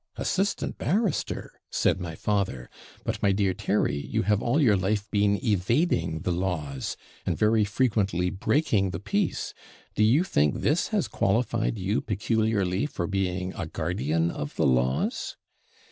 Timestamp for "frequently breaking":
7.63-8.89